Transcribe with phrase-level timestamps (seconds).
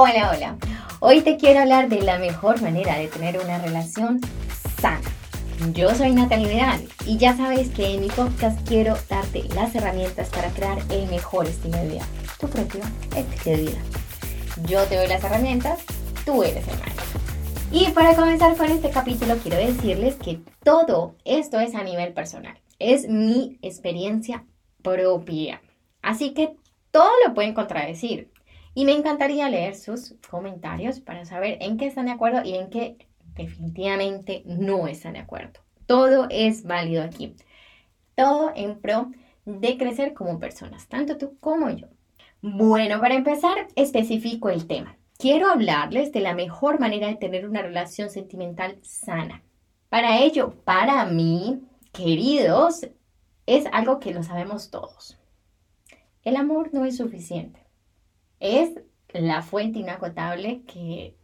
[0.00, 0.56] Hola, hola.
[1.00, 4.20] Hoy te quiero hablar de la mejor manera de tener una relación
[4.80, 5.00] sana.
[5.72, 10.28] Yo soy Natalie Vidal y ya sabes que en mi podcast quiero darte las herramientas
[10.28, 12.06] para crear el mejor estilo de vida,
[12.38, 12.80] tu propio
[13.16, 13.78] estilo de vida.
[14.68, 15.80] Yo te doy las herramientas,
[16.24, 17.20] tú eres el maestro.
[17.72, 22.56] Y para comenzar con este capítulo quiero decirles que todo esto es a nivel personal.
[22.78, 24.44] Es mi experiencia
[24.80, 25.60] propia.
[26.02, 26.54] Así que
[26.92, 28.30] todo lo pueden contradecir.
[28.78, 32.70] Y me encantaría leer sus comentarios para saber en qué están de acuerdo y en
[32.70, 35.58] qué definitivamente no están de acuerdo.
[35.86, 37.34] Todo es válido aquí.
[38.14, 39.10] Todo en pro
[39.44, 41.88] de crecer como personas, tanto tú como yo.
[42.40, 44.96] Bueno, para empezar, especifico el tema.
[45.18, 49.42] Quiero hablarles de la mejor manera de tener una relación sentimental sana.
[49.88, 52.86] Para ello, para mí, queridos,
[53.44, 55.18] es algo que lo sabemos todos.
[56.22, 57.67] El amor no es suficiente.
[58.40, 58.80] Es
[59.12, 61.16] la fuente inagotable que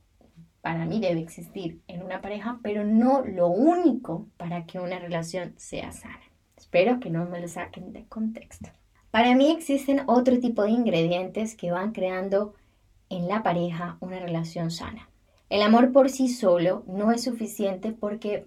[0.61, 5.53] para mí debe existir en una pareja, pero no lo único para que una relación
[5.57, 6.21] sea sana.
[6.57, 8.71] Espero que no me lo saquen de contexto.
[9.11, 12.55] Para mí existen otro tipo de ingredientes que van creando
[13.11, 15.09] en la pareja una relación sana.
[15.51, 18.47] El amor por sí solo no es suficiente porque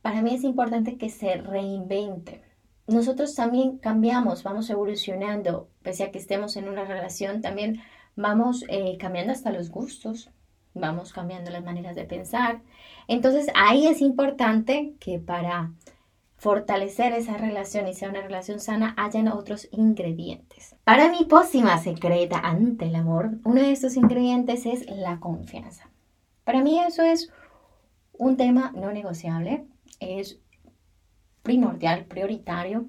[0.00, 2.42] para mí es importante que se reinvente.
[2.86, 7.82] Nosotros también cambiamos, vamos evolucionando, pese a que estemos en una relación, también
[8.18, 10.30] vamos eh, cambiando hasta los gustos,
[10.74, 12.60] vamos cambiando las maneras de pensar.
[13.06, 15.72] Entonces ahí es importante que para
[16.36, 20.76] fortalecer esa relación y sea una relación sana, hayan otros ingredientes.
[20.84, 25.88] Para mi pócima secreta ante el amor, uno de estos ingredientes es la confianza.
[26.44, 27.32] Para mí eso es
[28.12, 29.64] un tema no negociable,
[30.00, 30.40] es
[31.42, 32.86] primordial, prioritario.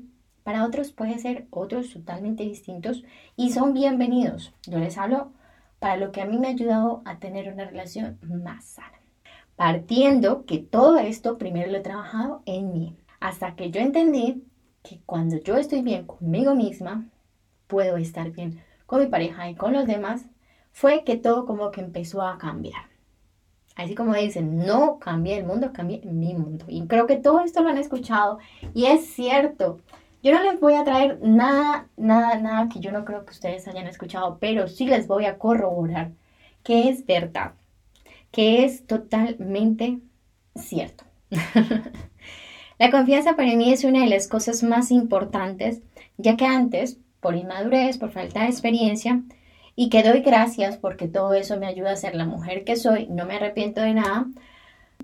[0.50, 3.03] Para otros puede ser otros totalmente distintos
[3.36, 4.52] y son bienvenidos.
[4.66, 5.31] Yo les hablo
[5.78, 9.00] para lo que a mí me ha ayudado a tener una relación más sana.
[9.55, 12.97] Partiendo que todo esto primero lo he trabajado en mí.
[13.20, 14.44] Hasta que yo entendí
[14.82, 17.05] que cuando yo estoy bien conmigo misma,
[17.67, 20.26] puedo estar bien con mi pareja y con los demás,
[20.71, 22.89] fue que todo como que empezó a cambiar.
[23.76, 26.66] Así como dicen, no cambie el mundo, cambie mi mundo.
[26.67, 28.39] Y creo que todo esto lo han escuchado
[28.73, 29.81] y es cierto.
[30.21, 33.67] Yo no les voy a traer nada, nada, nada que yo no creo que ustedes
[33.67, 36.11] hayan escuchado, pero sí les voy a corroborar
[36.63, 37.53] que es verdad,
[38.31, 39.99] que es totalmente
[40.55, 41.05] cierto.
[42.80, 45.81] La confianza para mí es una de las cosas más importantes,
[46.17, 49.21] ya que antes, por inmadurez, por falta de experiencia,
[49.75, 53.07] y que doy gracias porque todo eso me ayuda a ser la mujer que soy,
[53.07, 54.27] no me arrepiento de nada,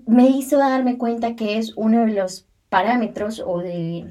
[0.06, 4.06] me hizo darme cuenta que es uno de los parámetros o de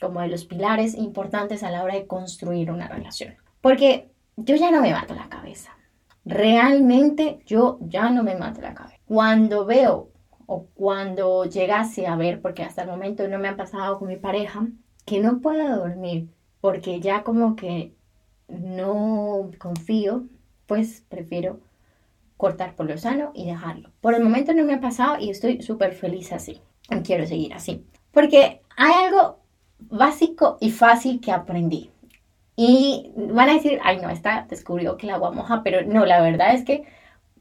[0.00, 3.34] como de los pilares importantes a la hora de construir una relación.
[3.60, 5.76] Porque yo ya no me mato la cabeza.
[6.24, 8.98] Realmente yo ya no me mato la cabeza.
[9.06, 10.10] Cuando veo
[10.46, 14.16] o cuando llegase a ver, porque hasta el momento no me ha pasado con mi
[14.16, 14.66] pareja,
[15.04, 16.28] que no pueda dormir
[16.60, 17.94] porque ya como que
[18.48, 20.24] no confío,
[20.66, 21.60] pues prefiero
[22.36, 23.90] cortar por lo sano y dejarlo.
[24.00, 26.60] Por el momento no me ha pasado y estoy súper feliz así.
[26.90, 27.84] Y quiero seguir así.
[28.12, 29.39] Porque hay algo
[29.88, 31.90] básico y fácil que aprendí.
[32.56, 36.20] Y van a decir, ay no, esta descubrió que el agua moja, pero no, la
[36.20, 36.84] verdad es que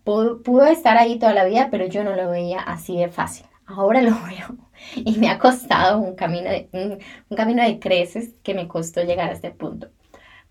[0.03, 3.45] pudo, estar ahí toda la vida, pero yo no lo veía así de fácil.
[3.65, 4.57] Ahora lo veo
[4.95, 6.69] y me ha costado un camino de,
[7.29, 9.89] un, camino de creces que me costó llegar a este punto.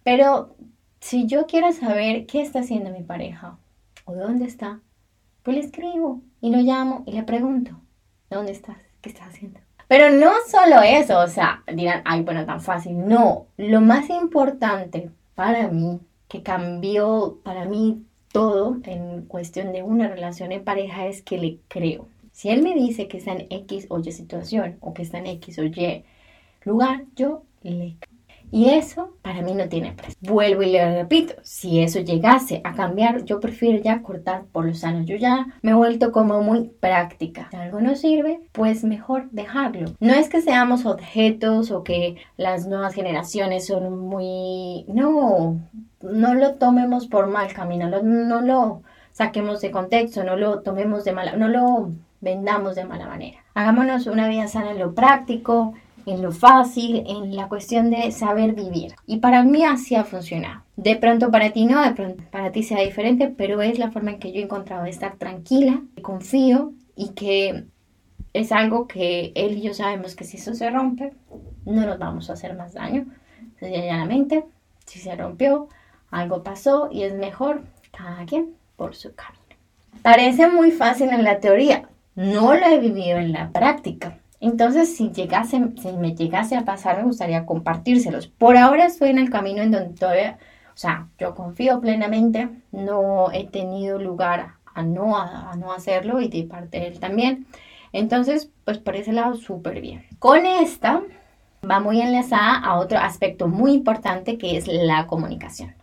[0.05, 0.57] Pero
[1.01, 3.59] si yo quiero saber qué está haciendo mi pareja
[4.05, 4.81] o dónde está,
[5.43, 7.81] pues le escribo y lo llamo y le pregunto,
[8.31, 8.79] ¿dónde estás?
[9.01, 9.61] ¿Qué estás haciendo?
[9.89, 13.07] Pero no solo eso, o sea, dirán, ay, bueno, tan fácil.
[13.09, 20.09] No, lo más importante para mí, que cambió para mí todo en cuestión de una
[20.09, 22.07] relación en pareja es que le creo.
[22.33, 25.27] Si él me dice que está en X o Y situación o que está en
[25.27, 26.05] X o Y
[26.65, 28.18] lugar, yo le creo.
[28.51, 30.17] Y eso para mí no tiene precio.
[30.21, 34.85] Vuelvo y le repito, si eso llegase a cambiar, yo prefiero ya cortar por los
[34.85, 35.07] años.
[35.07, 37.49] Yo ya me he vuelto como muy práctica.
[37.51, 39.93] Si algo no sirve, pues mejor dejarlo.
[40.01, 44.85] No es que seamos objetos o que las nuevas generaciones son muy...
[44.89, 45.61] No,
[46.03, 51.13] no lo tomemos por mal camino, no, lo saquemos de contexto, no lo tomemos de
[51.13, 51.91] mala, no lo
[52.21, 53.39] vendamos de mala manera.
[53.55, 55.75] Hagámonos una vida sana en lo práctico,
[56.07, 58.95] en lo fácil, en la cuestión de saber vivir.
[59.07, 60.63] Y para mí así ha funcionado.
[60.77, 64.13] De pronto para ti no, de pronto para ti sea diferente, pero es la forma
[64.13, 67.65] en que yo he encontrado de estar tranquila, confío y que
[68.33, 71.13] es algo que él y yo sabemos que si eso se rompe,
[71.65, 73.07] no nos vamos a hacer más daño.
[73.59, 74.45] Sencillamente,
[74.87, 75.69] si se rompió,
[76.11, 77.63] algo pasó y es mejor
[77.97, 79.43] cada quien por su camino.
[80.03, 84.19] Parece muy fácil en la teoría, no lo he vivido en la práctica.
[84.41, 88.29] Entonces, si, llegase, si me llegase a pasar, me gustaría compartírselos.
[88.29, 90.39] Por ahora estoy en el camino en donde todavía,
[90.73, 96.29] o sea, yo confío plenamente, no he tenido lugar a no, a, no hacerlo y
[96.29, 97.47] de parte de él también.
[97.93, 100.07] Entonces, pues por ese lado, súper bien.
[100.19, 101.03] Con esta
[101.69, 105.75] va muy enlazada a otro aspecto muy importante que es la comunicación.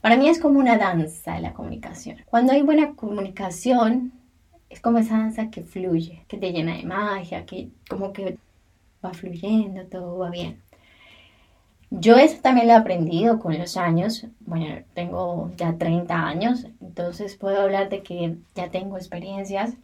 [0.00, 2.18] Para mí es como una danza la comunicación.
[2.26, 4.12] Cuando hay buena comunicación,
[4.74, 8.38] es como esa danza que fluye, que te llena de magia, que como que
[9.04, 10.60] va fluyendo, todo va bien.
[11.90, 14.26] Yo eso también lo he aprendido con los años.
[14.40, 19.74] Bueno, tengo ya 30 años, entonces puedo hablar de que ya tengo experiencias,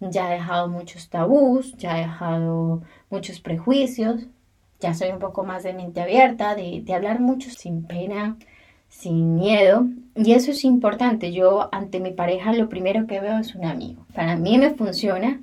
[0.00, 4.26] ya he dejado muchos tabús, ya he dejado muchos prejuicios,
[4.78, 8.36] ya soy un poco más de mente abierta, de, de hablar mucho sin pena,
[8.88, 9.86] sin miedo.
[10.14, 11.32] Y eso es importante.
[11.32, 14.06] Yo ante mi pareja lo primero que veo es un amigo.
[14.14, 15.40] Para mí me funciona.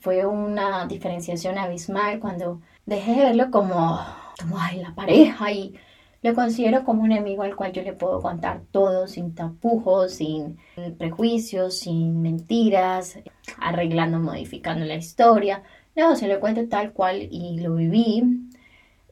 [0.00, 3.98] Fue una diferenciación abismal cuando dejé de verlo como,
[4.40, 5.74] como ay, la pareja y
[6.22, 10.58] lo considero como un amigo al cual yo le puedo contar todo sin tapujos, sin
[10.98, 13.18] prejuicios, sin mentiras,
[13.58, 15.62] arreglando, modificando la historia.
[15.94, 18.22] No, se lo cuento tal cual y lo viví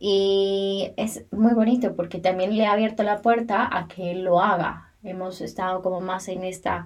[0.06, 4.38] y es muy bonito porque también le ha abierto la puerta a que él lo
[4.38, 4.90] haga.
[5.02, 6.84] Hemos estado como más en esta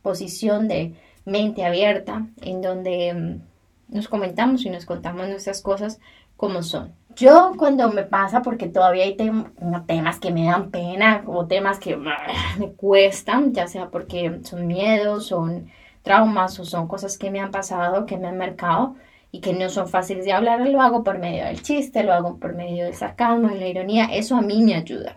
[0.00, 0.94] posición de
[1.26, 6.00] mente abierta, en donde mm, nos comentamos y nos contamos nuestras cosas
[6.38, 6.94] como son.
[7.14, 11.98] Yo cuando me pasa, porque todavía hay temas que me dan pena o temas que
[11.98, 15.70] me cuestan, ya sea porque son miedos, son
[16.00, 18.96] traumas o son cosas que me han pasado, que me han marcado,
[19.34, 22.38] y que no son fáciles de hablar, lo hago por medio del chiste, lo hago
[22.38, 25.16] por medio del sarcasmo, de la ironía, eso a mí me ayuda.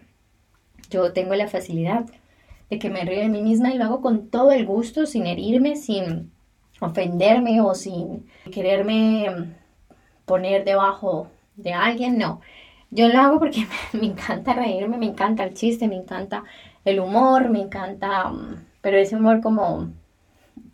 [0.90, 2.04] Yo tengo la facilidad
[2.68, 5.28] de que me río de mí misma y lo hago con todo el gusto, sin
[5.28, 6.31] herirme, sin
[6.80, 9.54] ofenderme o sin quererme
[10.25, 12.42] poner debajo de alguien, no.
[12.90, 16.44] Yo lo hago porque me, encanta reírme, me encanta el chiste, me encanta
[16.86, 18.34] el humor, me encanta,
[18.81, 19.92] pero ese humor como,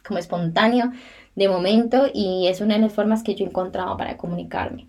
[0.05, 0.91] como espontáneo,
[1.35, 4.87] de momento y es una de las formas que yo he encontrado para comunicarme.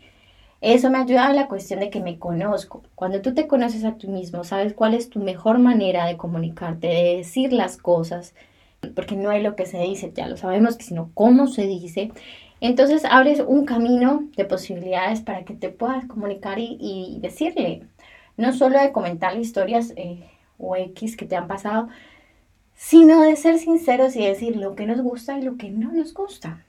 [0.61, 2.82] Eso me ayuda a la cuestión de que me conozco.
[2.94, 6.87] Cuando tú te conoces a ti mismo, sabes cuál es tu mejor manera de comunicarte,
[6.87, 8.34] de decir las cosas,
[8.94, 12.12] porque no hay lo que se dice, ya lo sabemos, sino cómo se dice.
[12.60, 17.82] Entonces abres un camino de posibilidades para que te puedas comunicar y, decirle,
[18.38, 20.25] no solo de comentar historias eh,
[20.58, 21.88] o X que te han pasado,
[22.76, 26.12] sino de ser sinceros y decir lo que nos gusta y lo que no nos
[26.15, 26.65] gusta.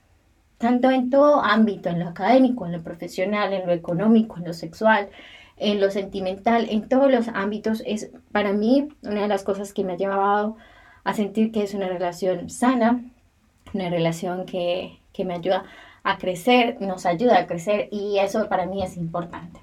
[0.58, 4.54] Tanto en todo ámbito, en lo académico, en lo profesional, en lo económico, en lo
[4.54, 5.10] sexual,
[5.58, 9.84] en lo sentimental, en todos los ámbitos, es para mí una de las cosas que
[9.84, 10.58] me ha llevado
[11.04, 13.04] a sentir que es una relación sana,
[13.74, 15.66] una relación que, que me ayuda
[16.04, 19.60] a crecer, nos ayuda a crecer y eso para mí es importante.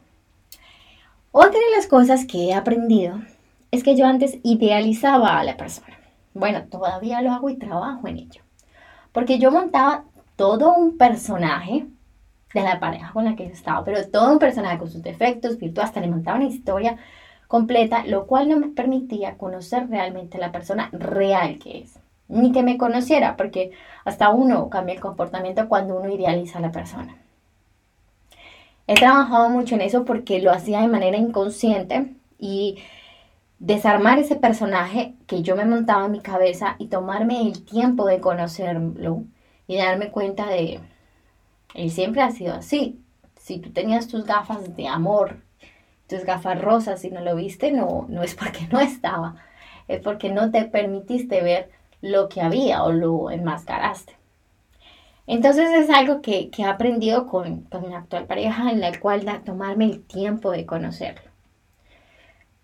[1.30, 3.20] Otra de las cosas que he aprendido
[3.70, 6.01] es que yo antes idealizaba a la persona.
[6.34, 8.42] Bueno, todavía lo hago y trabajo en ello.
[9.12, 10.04] Porque yo montaba
[10.36, 11.86] todo un personaje
[12.54, 15.86] de la pareja con la que estaba, pero todo un personaje con sus defectos, virtudes,
[15.86, 16.96] hasta le montaba una historia
[17.48, 21.98] completa, lo cual no me permitía conocer realmente la persona real que es,
[22.28, 23.72] ni que me conociera, porque
[24.04, 27.16] hasta uno cambia el comportamiento cuando uno idealiza a la persona.
[28.86, 32.78] He trabajado mucho en eso porque lo hacía de manera inconsciente y
[33.62, 38.20] desarmar ese personaje que yo me montaba en mi cabeza y tomarme el tiempo de
[38.20, 39.22] conocerlo
[39.68, 40.80] y darme cuenta de,
[41.74, 43.00] él siempre ha sido así.
[43.36, 45.36] Si tú tenías tus gafas de amor,
[46.08, 49.36] tus gafas rosas y no lo viste, no, no es porque no estaba,
[49.86, 54.16] es porque no te permitiste ver lo que había o lo enmascaraste.
[55.28, 59.38] Entonces es algo que, he aprendido con, con mi actual pareja, en la cual da
[59.44, 61.31] tomarme el tiempo de conocerlo.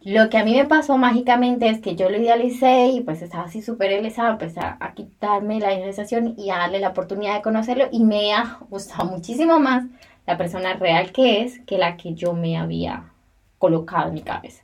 [0.00, 3.44] Lo que a mí me pasó mágicamente es que yo lo idealicé y pues estaba
[3.44, 7.88] así súper realizado, empecé a, quitarme la idealización y a darle la oportunidad de conocerlo
[7.90, 9.86] y me ha gustado muchísimo más
[10.26, 13.12] la persona real que es que la que yo me había
[13.58, 14.62] colocado en mi cabeza.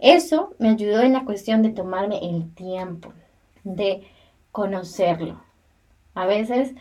[0.00, 3.12] Eso me ayudó en la cuestión de tomarme el tiempo,
[3.62, 4.02] de
[4.50, 5.40] conocerlo.
[6.14, 6.74] A veces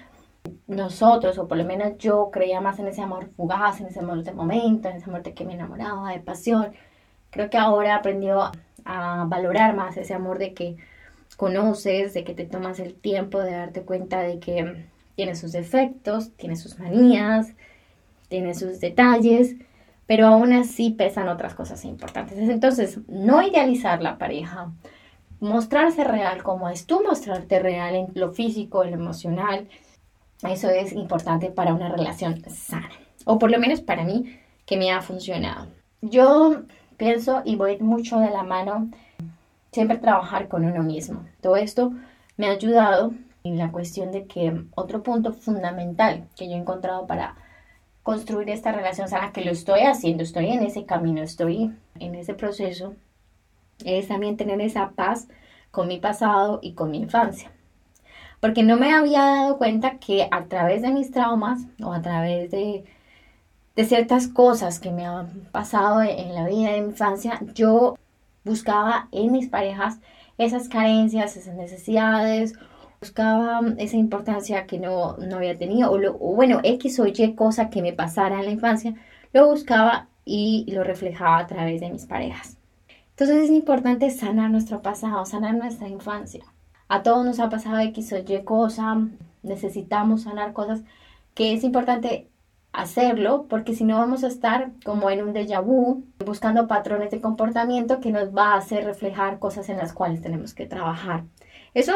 [0.67, 4.23] nosotros, o por lo menos yo, creía más en ese amor fugaz, en ese amor
[4.23, 6.73] de momento, en ese amor de que me enamoraba, de pasión
[7.31, 8.51] Creo que ahora aprendió
[8.86, 10.77] a valorar más ese amor de que
[11.38, 16.31] conoces, de que te tomas el tiempo de darte cuenta de que tiene sus defectos,
[16.38, 17.53] tiene sus manías,
[18.29, 19.55] tiene sus detalles,
[20.05, 22.38] pero aún así pesan otras cosas importantes.
[22.38, 24.71] Entonces, no idealizar la pareja,
[25.39, 29.67] mostrarse real como es tú mostrarte real en lo físico, en lo emocional.
[30.48, 32.89] Eso es importante para una relación sana,
[33.25, 35.67] o por lo menos para mí que me ha funcionado.
[36.01, 36.63] Yo
[36.99, 38.91] pienso y voy mucho de la mano
[39.71, 41.25] siempre trabajar con uno mismo.
[41.41, 41.93] Todo esto
[42.37, 43.13] me ha ayudado
[43.43, 47.35] en la cuestión de que otro punto fundamental que yo he encontrado para
[48.03, 52.33] construir esta relación sana, que lo estoy haciendo, estoy en ese camino, estoy en ese
[52.33, 52.95] proceso,
[53.85, 55.27] es también tener esa paz
[55.71, 57.51] con mi pasado y con mi infancia.
[58.39, 62.51] Porque no me había dado cuenta que a través de mis traumas o a través
[62.51, 62.85] de,
[63.79, 67.98] de ciertas cosas que me han pasado en la vida de infancia, yo
[68.43, 70.00] buscaba en mis parejas
[70.38, 72.55] esas carencias, esas necesidades,
[73.00, 77.81] buscaba esa importancia que no, no había tenido, o, bueno, X o Y cosa que
[77.81, 78.95] me pasara en la infancia,
[79.31, 82.57] lo buscaba y lo reflejaba a través de mis parejas.
[83.12, 86.43] Entonces es importante sanar nuestro pasado, sanar nuestra infancia.
[86.89, 89.07] A todos nos ha pasado X o Y cosa,
[89.41, 90.81] necesitamos sanar cosas
[91.33, 92.27] que es importante
[92.71, 97.21] hacerlo porque si no vamos a estar como en un déjà vu buscando patrones de
[97.21, 101.23] comportamiento que nos va a hacer reflejar cosas en las cuales tenemos que trabajar.
[101.73, 101.93] Eso,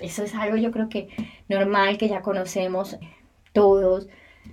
[0.00, 1.08] eso es algo yo creo que
[1.48, 2.98] normal que ya conocemos
[3.52, 4.08] todos,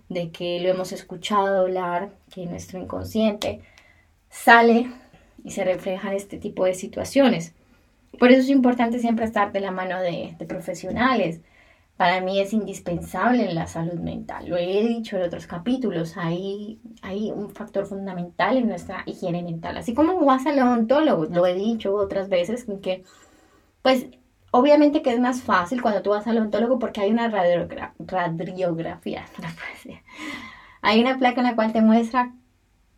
[0.09, 3.61] de que lo hemos escuchado hablar, que nuestro inconsciente
[4.29, 4.91] sale
[5.43, 7.53] y se refleja en este tipo de situaciones.
[8.19, 11.41] Por eso es importante siempre estar de la mano de, de profesionales,
[11.97, 14.47] para mí es indispensable en la salud mental.
[14.47, 19.77] Lo he dicho en otros capítulos, hay, hay un factor fundamental en nuestra higiene mental.
[19.77, 23.03] Así como vas al odontólogo, lo he dicho otras veces, que
[23.81, 24.07] pues
[24.51, 29.25] obviamente que es más fácil cuando tú vas al odontólogo porque hay una radiografía,
[30.81, 32.31] hay una placa en la cual te muestra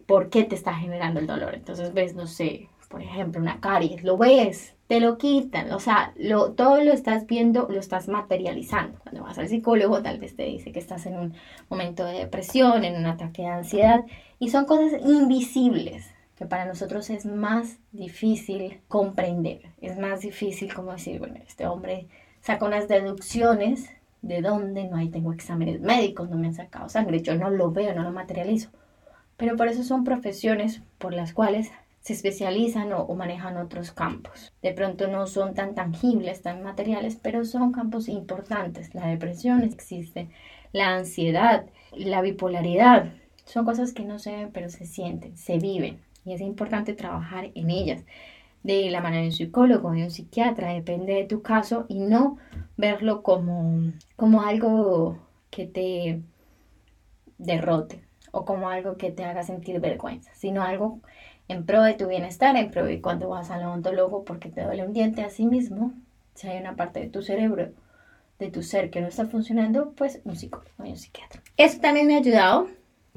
[0.05, 1.55] por qué te está generando el dolor.
[1.55, 6.11] Entonces ves, no sé, por ejemplo, una caries, lo ves, te lo quitan, o sea,
[6.17, 8.97] lo, todo lo estás viendo, lo estás materializando.
[8.99, 11.33] Cuando vas al psicólogo, tal vez te dice que estás en un
[11.69, 14.03] momento de depresión, en un ataque de ansiedad,
[14.39, 20.93] y son cosas invisibles que para nosotros es más difícil comprender, es más difícil como
[20.93, 22.07] decir, bueno, este hombre
[22.41, 23.89] saca unas deducciones
[24.21, 27.71] de dónde no hay, tengo exámenes médicos, no me han sacado sangre, yo no lo
[27.71, 28.69] veo, no lo materializo.
[29.37, 34.51] Pero por eso son profesiones por las cuales se especializan o, manejan otros campos.
[34.61, 38.93] De pronto no son tan tangibles, tan materiales, pero son campos importantes.
[38.95, 40.29] La depresión existe,
[40.71, 43.13] la ansiedad, la bipolaridad.
[43.45, 45.99] Son cosas que no se ven, pero se sienten, se viven.
[46.25, 48.05] Y es importante trabajar en ellas
[48.63, 52.37] de la mano de un psicólogo, de un psiquiatra, depende de tu caso, y no
[52.77, 55.17] verlo como, como algo
[55.49, 56.21] que te
[57.37, 60.99] derrote o como algo que te haga sentir vergüenza, sino algo
[61.49, 64.85] en pro de tu bienestar, en pro de cuando vas al odontólogo porque te duele
[64.85, 65.91] un diente a sí mismo,
[66.35, 67.71] si hay una parte de tu cerebro,
[68.37, 71.41] de tu ser que no está funcionando, pues un psicólogo y un psiquiatra.
[71.57, 72.67] Eso también me ha ayudado.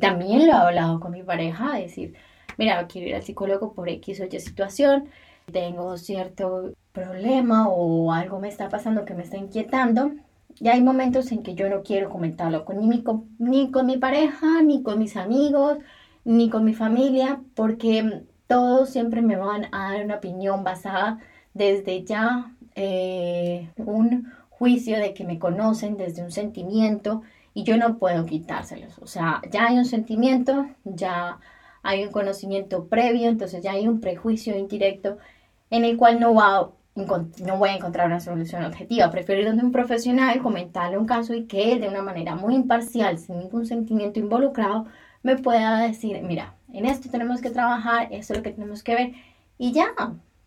[0.00, 2.14] También lo he hablado con mi pareja, decir,
[2.56, 5.04] mira, quiero ir al psicólogo por X o Y situación,
[5.52, 10.12] tengo cierto problema o algo me está pasando que me está inquietando.
[10.58, 14.82] Y hay momentos en que yo no quiero comentarlo con, ni con mi pareja, ni
[14.82, 15.78] con mis amigos,
[16.24, 21.18] ni con mi familia, porque todos siempre me van a dar una opinión basada
[21.54, 27.22] desde ya eh, un juicio de que me conocen, desde un sentimiento,
[27.54, 28.98] y yo no puedo quitárselos.
[28.98, 31.38] O sea, ya hay un sentimiento, ya
[31.82, 35.18] hay un conocimiento previo, entonces ya hay un prejuicio indirecto
[35.70, 39.10] en el cual no, va, no voy a encontrar una solución objetiva.
[39.10, 42.54] Prefiero ir donde un profesional, comentarle un caso y que él de una manera muy
[42.54, 44.86] imparcial, sin ningún sentimiento involucrado,
[45.22, 48.94] me pueda decir, mira, en esto tenemos que trabajar, esto es lo que tenemos que
[48.94, 49.12] ver,
[49.58, 49.94] y ya,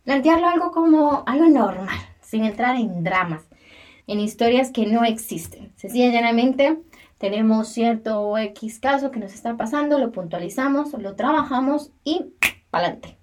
[0.03, 3.44] plantearlo algo como algo normal, sin entrar en dramas,
[4.08, 5.72] en historias que no existen.
[5.75, 6.79] Sencillamente
[7.17, 12.34] tenemos cierto X caso que nos está pasando, lo puntualizamos, lo trabajamos y
[12.70, 13.17] pa'lante.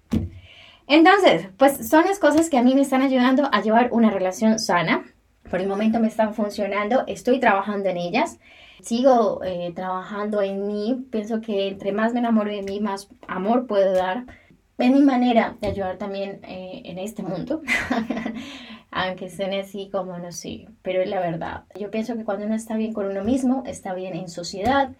[0.87, 4.59] Entonces, pues son las cosas que a mí me están ayudando a llevar una relación
[4.59, 5.05] sana.
[5.49, 8.39] Por el momento me están funcionando, estoy trabajando en ellas
[8.83, 11.05] sigo eh, trabajando en mí.
[11.11, 14.25] Pienso que entre más me enamoro de mí, más amor puedo dar.
[14.77, 17.61] Es mi manera de ayudar también eh, en este mundo.
[18.91, 21.63] Aunque suene así como no sé, pero es la verdad.
[21.79, 24.91] Yo pienso que cuando uno está bien con uno mismo, está bien en sociedad,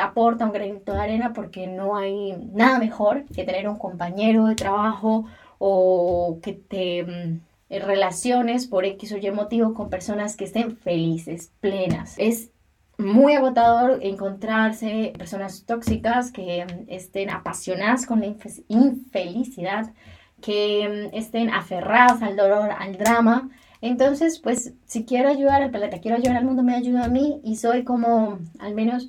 [0.00, 4.54] aporta un granito de arena porque no hay nada mejor que tener un compañero de
[4.54, 5.24] trabajo
[5.58, 7.40] o que te mm,
[7.70, 12.14] relaciones por X o Y motivo con personas que estén felices, plenas.
[12.18, 12.50] Es
[12.98, 18.34] muy agotador encontrarse personas tóxicas que estén apasionadas con la
[18.68, 19.92] infelicidad,
[20.40, 23.50] que mm, estén aferrados al dolor, al drama.
[23.80, 27.40] Entonces, pues si quiero ayudar al planeta, quiero ayudar al mundo, me ayuda a mí
[27.44, 29.08] y soy como al menos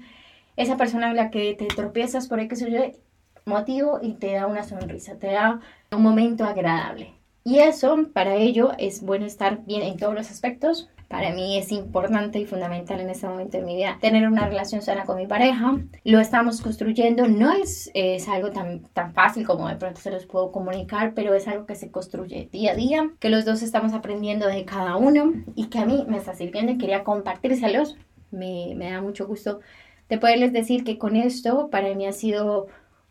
[0.58, 2.80] esa persona en la que te tropiezas por yo
[3.46, 5.60] motivo y te da una sonrisa, te da
[5.92, 7.13] un momento agradable.
[7.44, 10.89] Y eso, para ello, es bueno estar bien en todos los aspectos.
[11.07, 14.81] Para mí es importante y fundamental en este momento de mi vida tener una relación
[14.81, 15.77] sana con mi pareja.
[16.03, 17.27] Lo estamos construyendo.
[17.27, 21.33] No es, es algo tan, tan fácil como de pronto se los puedo comunicar, pero
[21.33, 24.95] es algo que se construye día a día, que los dos estamos aprendiendo de cada
[24.95, 27.97] uno y que a mí me está sirviendo y quería compartírselos.
[28.31, 29.59] Me, me da mucho gusto
[30.09, 32.67] de poderles decir que con esto para mí ha sido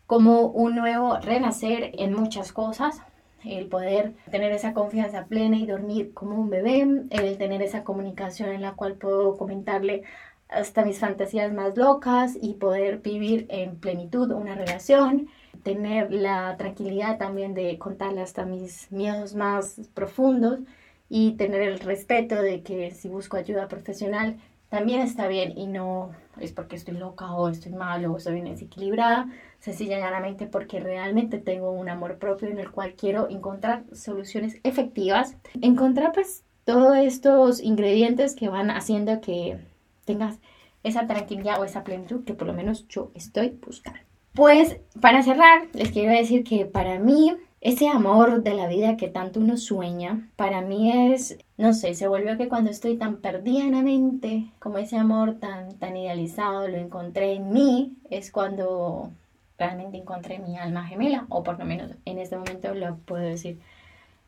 [0.07, 3.03] como un nuevo renacer en muchas cosas
[3.45, 8.51] el poder tener esa confianza plena y dormir como un bebé, el tener esa comunicación
[8.51, 10.03] en la cual puedo comentarle
[10.49, 15.29] hasta mis fantasías más locas y poder vivir en plenitud una relación,
[15.63, 20.61] tener la tranquilidad también de contarle hasta mis miedos más profundos
[21.09, 24.37] y tener el respeto de que si busco ayuda profesional
[24.69, 26.11] también está bien y no
[26.41, 29.29] es porque estoy loca o estoy mal o estoy desequilibrada,
[29.65, 36.13] sencillamente porque realmente tengo un amor propio en el cual quiero encontrar soluciones efectivas, encontrar
[36.13, 39.57] pues todos estos ingredientes que van haciendo que
[40.05, 40.39] tengas
[40.83, 44.01] esa tranquilidad o esa plenitud que por lo menos yo estoy buscando.
[44.35, 49.09] Pues para cerrar, les quiero decir que para mí ese amor de la vida que
[49.09, 53.65] tanto uno sueña, para mí es, no sé, se volvió que cuando estoy tan perdida
[53.65, 59.11] en la mente, como ese amor tan, tan idealizado, lo encontré en mí, es cuando
[59.59, 63.61] realmente encontré mi alma gemela, o por lo menos en este momento lo puedo decir.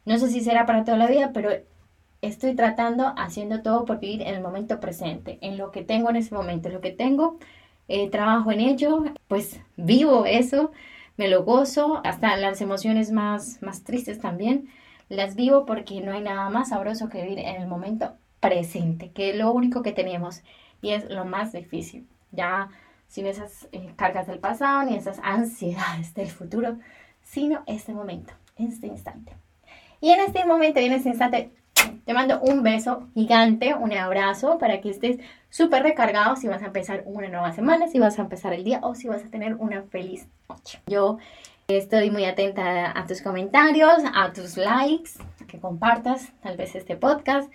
[0.04, 1.50] No sé si será para toda la vida, pero
[2.22, 6.16] estoy tratando, haciendo todo por vivir en el momento presente, en lo que tengo en
[6.16, 7.38] ese momento, lo que tengo,
[7.88, 10.72] eh, trabajo en ello, pues vivo eso
[11.16, 14.68] me lo gozo, hasta las emociones más, más tristes también
[15.08, 19.30] las vivo porque no hay nada más sabroso que vivir en el momento presente, que
[19.30, 20.42] es lo único que tenemos
[20.82, 22.06] y es lo más difícil.
[22.32, 22.68] Ya
[23.08, 26.78] sin esas eh, cargas del pasado ni esas ansiedades del futuro,
[27.22, 29.32] sino este momento, este instante.
[30.00, 31.50] Y en este momento y en este instante
[32.04, 35.18] te mando un beso gigante, un abrazo para que estés
[35.50, 38.80] súper recargado si vas a empezar una nueva semana, si vas a empezar el día
[38.82, 40.80] o si vas a tener una feliz noche.
[40.86, 41.18] Yo
[41.68, 46.96] estoy muy atenta a tus comentarios, a tus likes, a que compartas tal vez este
[46.96, 47.52] podcast,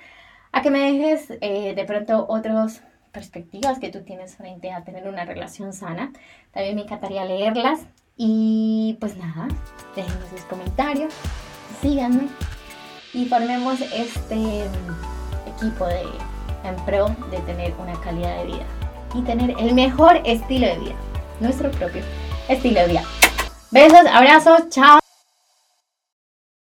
[0.52, 5.08] a que me dejes eh, de pronto otras perspectivas que tú tienes frente a tener
[5.08, 6.12] una relación sana.
[6.52, 7.82] También me encantaría leerlas.
[8.18, 9.48] Y pues nada,
[9.96, 11.14] déjenme sus comentarios,
[11.82, 12.28] síganme
[13.14, 14.66] y formemos este
[15.48, 16.04] equipo de,
[16.64, 18.66] en pro de tener una calidad de vida
[19.16, 20.96] y tener el mejor estilo de vida,
[21.40, 22.04] nuestro propio
[22.48, 23.04] estilo de vida.
[23.72, 25.01] Besos, abrazos, chao.